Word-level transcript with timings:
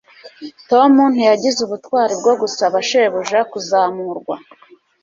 Tom 0.69 0.93
ntiyagize 1.13 1.59
ubutwari 1.63 2.13
bwo 2.21 2.33
gusaba 2.41 2.75
shebuja 2.89 3.39
kuzamurwa 3.51 4.35